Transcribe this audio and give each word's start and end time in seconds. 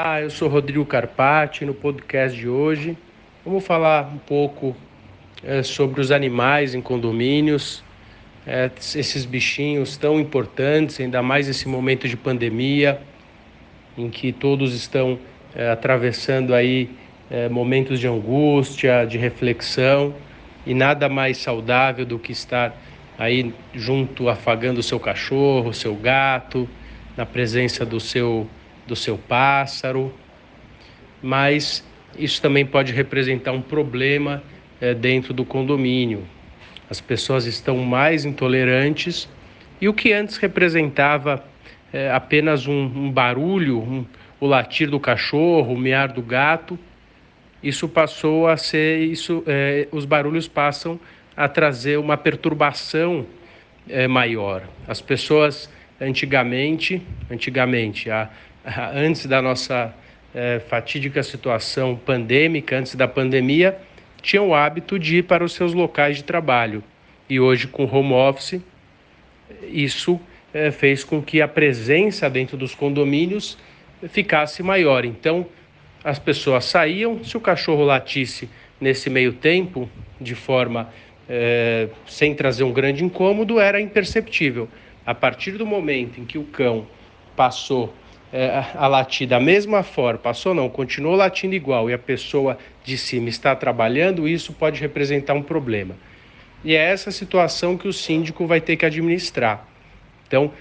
Olá, 0.00 0.20
eu 0.20 0.30
sou 0.30 0.48
Rodrigo 0.48 0.86
Carpati. 0.86 1.64
No 1.64 1.74
podcast 1.74 2.38
de 2.38 2.48
hoje, 2.48 2.96
vamos 3.44 3.66
falar 3.66 4.08
um 4.14 4.18
pouco 4.18 4.76
é, 5.42 5.60
sobre 5.64 6.00
os 6.00 6.12
animais 6.12 6.72
em 6.72 6.80
condomínios, 6.80 7.82
é, 8.46 8.70
esses 8.76 9.24
bichinhos 9.24 9.96
tão 9.96 10.20
importantes, 10.20 11.00
ainda 11.00 11.20
mais 11.20 11.48
nesse 11.48 11.66
momento 11.66 12.06
de 12.06 12.16
pandemia, 12.16 13.00
em 13.96 14.08
que 14.08 14.30
todos 14.30 14.72
estão 14.72 15.18
é, 15.52 15.68
atravessando 15.68 16.54
aí 16.54 16.90
é, 17.28 17.48
momentos 17.48 17.98
de 17.98 18.06
angústia, 18.06 19.04
de 19.04 19.18
reflexão, 19.18 20.14
e 20.64 20.74
nada 20.74 21.08
mais 21.08 21.38
saudável 21.38 22.06
do 22.06 22.20
que 22.20 22.30
estar 22.30 22.72
aí 23.18 23.52
junto, 23.74 24.28
afagando 24.28 24.78
o 24.78 24.82
seu 24.82 25.00
cachorro, 25.00 25.70
o 25.70 25.74
seu 25.74 25.96
gato, 25.96 26.68
na 27.16 27.26
presença 27.26 27.84
do 27.84 27.98
seu 27.98 28.48
do 28.88 28.96
seu 28.96 29.18
pássaro, 29.18 30.12
mas 31.22 31.84
isso 32.18 32.40
também 32.40 32.64
pode 32.64 32.92
representar 32.92 33.52
um 33.52 33.60
problema 33.60 34.42
é, 34.80 34.94
dentro 34.94 35.34
do 35.34 35.44
condomínio. 35.44 36.24
As 36.88 37.00
pessoas 37.00 37.44
estão 37.44 37.76
mais 37.76 38.24
intolerantes 38.24 39.28
e 39.78 39.88
o 39.88 39.92
que 39.92 40.12
antes 40.12 40.38
representava 40.38 41.44
é, 41.92 42.10
apenas 42.10 42.66
um, 42.66 42.84
um 42.86 43.12
barulho, 43.12 43.78
um, 43.78 44.06
o 44.40 44.46
latir 44.46 44.88
do 44.88 44.98
cachorro, 44.98 45.74
o 45.74 45.78
miar 45.78 46.08
do 46.08 46.22
gato, 46.22 46.78
isso 47.62 47.88
passou 47.88 48.48
a 48.48 48.56
ser 48.56 49.00
isso. 49.00 49.42
É, 49.46 49.86
os 49.92 50.04
barulhos 50.04 50.48
passam 50.48 50.98
a 51.36 51.46
trazer 51.48 51.98
uma 51.98 52.16
perturbação 52.16 53.26
maior. 54.10 54.64
As 54.86 55.00
pessoas 55.00 55.70
antigamente, 56.00 57.02
antigamente, 57.30 58.10
a, 58.10 58.28
antes 58.94 59.26
da 59.26 59.40
nossa 59.40 59.94
é, 60.34 60.60
fatídica 60.68 61.22
situação 61.22 61.96
pandêmica, 61.96 62.76
antes 62.76 62.94
da 62.94 63.08
pandemia, 63.08 63.78
tinham 64.20 64.48
o 64.48 64.54
hábito 64.54 64.98
de 64.98 65.18
ir 65.18 65.22
para 65.24 65.44
os 65.44 65.52
seus 65.52 65.72
locais 65.72 66.16
de 66.16 66.24
trabalho. 66.24 66.82
E 67.28 67.40
hoje, 67.40 67.66
com 67.66 67.84
home 67.84 68.12
office, 68.12 68.60
isso 69.62 70.20
é, 70.52 70.70
fez 70.70 71.04
com 71.04 71.22
que 71.22 71.40
a 71.40 71.48
presença 71.48 72.28
dentro 72.28 72.56
dos 72.56 72.74
condomínios 72.74 73.58
ficasse 74.08 74.62
maior. 74.62 75.04
Então, 75.04 75.46
as 76.04 76.18
pessoas 76.18 76.64
saíam, 76.64 77.22
se 77.24 77.36
o 77.36 77.40
cachorro 77.40 77.84
latisse 77.84 78.48
nesse 78.80 79.10
meio 79.10 79.32
tempo, 79.32 79.88
de 80.20 80.34
forma 80.34 80.88
é, 81.28 81.88
sem 82.06 82.34
trazer 82.34 82.64
um 82.64 82.72
grande 82.72 83.04
incômodo, 83.04 83.58
era 83.60 83.80
imperceptível. 83.80 84.68
A 85.04 85.14
partir 85.14 85.52
do 85.52 85.66
momento 85.66 86.20
em 86.20 86.24
que 86.24 86.38
o 86.38 86.44
cão 86.44 86.86
passou 87.34 87.92
é, 88.32 88.62
a 88.74 88.86
latir 88.86 89.26
da 89.26 89.40
mesma 89.40 89.82
forma, 89.82 90.18
passou 90.18 90.52
não, 90.54 90.68
continuou 90.68 91.16
latindo 91.16 91.54
igual 91.54 91.88
e 91.88 91.94
a 91.94 91.98
pessoa 91.98 92.58
de 92.84 92.98
cima 92.98 93.28
está 93.28 93.56
trabalhando, 93.56 94.28
isso 94.28 94.52
pode 94.52 94.80
representar 94.80 95.34
um 95.34 95.42
problema. 95.42 95.96
E 96.64 96.74
é 96.74 96.90
essa 96.90 97.10
situação 97.10 97.76
que 97.76 97.88
o 97.88 97.92
síndico 97.92 98.46
vai 98.46 98.60
ter 98.60 98.76
que 98.76 98.84
administrar. 98.84 99.66
Então, 100.26 100.52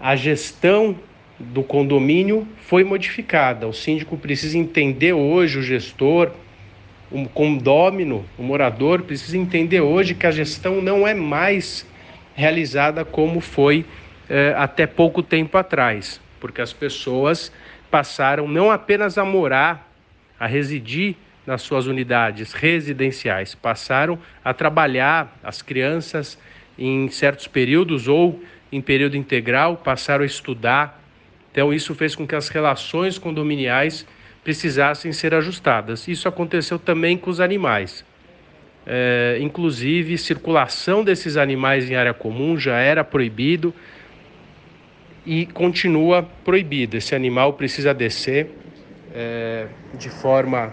a 0.00 0.14
gestão 0.16 0.96
do 1.38 1.62
condomínio 1.62 2.46
foi 2.62 2.84
modificada. 2.84 3.66
O 3.66 3.72
síndico 3.72 4.16
precisa 4.16 4.56
entender 4.56 5.12
hoje, 5.12 5.58
o 5.58 5.62
gestor, 5.62 6.30
o 7.10 7.28
condômino, 7.28 8.24
o 8.38 8.42
morador, 8.42 9.02
precisa 9.02 9.36
entender 9.36 9.80
hoje 9.80 10.14
que 10.14 10.26
a 10.26 10.30
gestão 10.30 10.80
não 10.80 11.06
é 11.06 11.12
mais 11.12 11.84
realizada 12.34 13.04
como 13.04 13.40
foi 13.40 13.84
é, 14.30 14.54
até 14.56 14.86
pouco 14.86 15.22
tempo 15.22 15.58
atrás 15.58 16.20
porque 16.40 16.60
as 16.60 16.72
pessoas 16.72 17.52
passaram 17.90 18.46
não 18.48 18.70
apenas 18.70 19.18
a 19.18 19.24
morar, 19.24 19.90
a 20.38 20.46
residir 20.46 21.16
nas 21.46 21.62
suas 21.62 21.86
unidades 21.86 22.52
residenciais, 22.52 23.54
passaram 23.54 24.18
a 24.44 24.52
trabalhar, 24.52 25.38
as 25.42 25.62
crianças 25.62 26.38
em 26.78 27.08
certos 27.08 27.46
períodos 27.46 28.06
ou 28.06 28.42
em 28.70 28.80
período 28.80 29.16
integral 29.16 29.76
passaram 29.78 30.22
a 30.22 30.26
estudar. 30.26 31.02
Então, 31.50 31.72
isso 31.72 31.94
fez 31.94 32.14
com 32.14 32.26
que 32.26 32.34
as 32.34 32.48
relações 32.48 33.18
condominiais 33.18 34.06
precisassem 34.44 35.12
ser 35.12 35.34
ajustadas. 35.34 36.06
Isso 36.06 36.28
aconteceu 36.28 36.78
também 36.78 37.16
com 37.16 37.30
os 37.30 37.40
animais. 37.40 38.04
É, 38.86 39.38
inclusive, 39.40 40.16
circulação 40.16 41.02
desses 41.04 41.36
animais 41.36 41.90
em 41.90 41.94
área 41.94 42.14
comum 42.14 42.58
já 42.58 42.76
era 42.78 43.04
proibido 43.04 43.74
e 45.28 45.44
continua 45.44 46.22
proibido. 46.22 46.96
Esse 46.96 47.14
animal 47.14 47.52
precisa 47.52 47.92
descer 47.92 48.50
é, 49.14 49.66
de 49.92 50.08
forma 50.08 50.72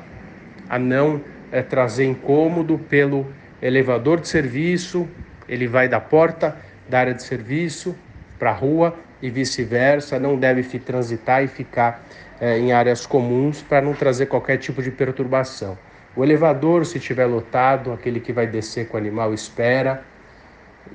a 0.70 0.80
não 0.80 1.22
é, 1.52 1.62
trazer 1.62 2.06
incômodo 2.06 2.78
pelo 2.78 3.28
elevador 3.62 4.22
de 4.22 4.30
serviço, 4.30 5.10
ele 5.50 5.68
vai 5.68 5.90
da 5.90 6.00
porta 6.00 6.58
da 6.88 7.00
área 7.00 7.14
de 7.14 7.22
serviço 7.22 7.98
para 8.40 8.52
a 8.52 8.54
rua 8.54 8.96
e 9.22 9.30
vice-versa, 9.30 10.18
não 10.20 10.38
deve 10.38 10.64
transitar 10.80 11.44
e 11.44 11.48
ficar 11.50 12.08
é, 12.40 12.58
em 12.58 12.72
áreas 12.72 13.06
comuns 13.06 13.62
para 13.62 13.82
não 13.82 13.94
trazer 13.94 14.28
qualquer 14.28 14.56
tipo 14.56 14.82
de 14.82 14.90
perturbação. 14.90 15.78
O 16.16 16.24
elevador, 16.24 16.86
se 16.86 16.98
estiver 16.98 17.26
lotado, 17.26 17.92
aquele 17.92 18.22
que 18.22 18.32
vai 18.32 18.48
descer 18.48 18.88
com 18.88 18.96
o 18.96 19.00
animal 19.02 19.34
espera 19.34 20.06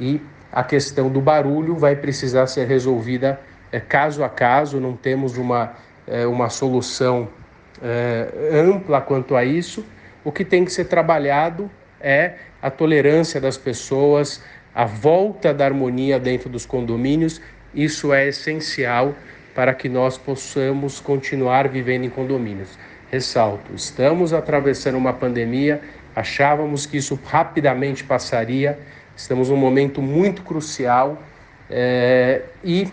e 0.00 0.19
a 0.53 0.65
questão 0.65 1.09
do 1.09 1.21
barulho 1.21 1.77
vai 1.77 1.97
precisar 1.97 2.47
ser 2.47 2.66
resolvida 2.66 3.41
é, 3.72 3.78
caso 3.78 4.25
a 4.25 4.28
caso, 4.28 4.81
não 4.81 4.97
temos 4.97 5.37
uma, 5.37 5.75
é, 6.06 6.27
uma 6.27 6.49
solução 6.49 7.28
é, 7.83 8.28
ampla 8.53 9.00
quanto 9.00 9.37
a 9.37 9.44
isso. 9.44 9.84
O 10.25 10.33
que 10.33 10.44
tem 10.44 10.65
que 10.65 10.72
ser 10.72 10.87
trabalhado 10.87 11.71
é 12.00 12.34
a 12.61 12.71
tolerância 12.71 13.41
das 13.41 13.56
pessoas, 13.56 14.43
a 14.75 14.84
volta 14.84 15.55
da 15.55 15.65
harmonia 15.65 16.19
dentro 16.19 16.49
dos 16.49 16.67
condomínios. 16.67 17.41
Isso 17.72 18.12
é 18.12 18.27
essencial 18.28 19.15
para 19.55 19.72
que 19.72 19.88
nós 19.88 20.19
possamos 20.19 21.00
continuar 21.00 21.69
vivendo 21.69 22.05
em 22.05 22.11
condomínios. 22.11 22.78
Ressalto, 23.11 23.75
estamos 23.75 24.32
atravessando 24.32 24.97
uma 24.97 25.12
pandemia, 25.12 25.81
achávamos 26.15 26.87
que 26.87 26.97
isso 26.97 27.19
rapidamente 27.25 28.05
passaria, 28.05 28.78
estamos 29.20 29.48
num 29.50 29.56
momento 29.56 30.00
muito 30.00 30.42
crucial 30.42 31.19
é, 31.69 32.42
e 32.64 32.88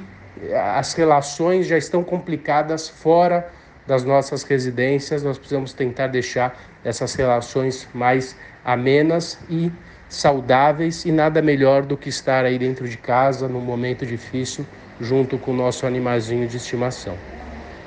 as 0.77 0.93
relações 0.93 1.65
já 1.65 1.77
estão 1.77 2.03
complicadas 2.03 2.88
fora 2.88 3.49
das 3.88 4.03
nossas 4.03 4.43
residências, 4.43 5.23
nós 5.23 5.38
precisamos 5.38 5.73
tentar 5.73 6.07
deixar 6.07 6.59
essas 6.83 7.15
relações 7.15 7.88
mais 7.93 8.35
amenas 8.63 9.39
e 9.49 9.71
saudáveis 10.09 11.05
e 11.05 11.11
nada 11.11 11.41
melhor 11.41 11.83
do 11.83 11.97
que 11.97 12.09
estar 12.09 12.45
aí 12.45 12.59
dentro 12.59 12.88
de 12.88 12.97
casa 12.97 13.47
num 13.47 13.61
momento 13.61 14.05
difícil 14.05 14.65
junto 14.99 15.38
com 15.38 15.51
o 15.51 15.55
nosso 15.55 15.85
animalzinho 15.85 16.47
de 16.47 16.57
estimação. 16.57 17.17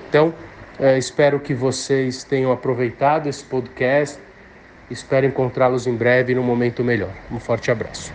Então, 0.09 0.33
é, 0.79 0.97
espero 0.97 1.39
que 1.39 1.53
vocês 1.53 2.25
tenham 2.25 2.51
aproveitado 2.51 3.29
esse 3.29 3.45
podcast. 3.45 4.19
Espero 4.91 5.27
encontrá-los 5.27 5.87
em 5.87 5.95
breve 5.95 6.35
num 6.35 6.43
momento 6.43 6.83
melhor. 6.83 7.13
Um 7.31 7.39
forte 7.39 7.71
abraço. 7.71 8.13